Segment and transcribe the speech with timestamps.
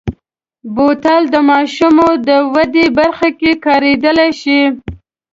[0.75, 4.61] بوتل د ماشومو د ودې برخه کې کارېدلی شي.